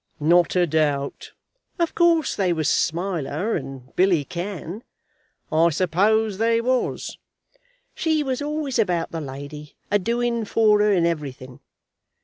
"Not 0.19 0.55
a 0.55 0.65
doubt." 0.65 1.33
"Of 1.77 1.93
course 1.93 2.35
they 2.35 2.53
was 2.53 2.67
Smiler 2.71 3.55
and 3.55 3.95
Billy 3.95 4.23
Cann." 4.25 4.83
"I 5.51 5.69
suppose 5.69 6.39
they 6.39 6.59
was." 6.59 7.19
"She 7.93 8.23
was 8.23 8.41
always 8.41 8.79
about 8.79 9.11
the 9.11 9.21
lady, 9.21 9.75
a 9.91 9.99
doing 9.99 10.43
for 10.43 10.79
her 10.79 10.91
in 10.91 11.05
everything. 11.05 11.59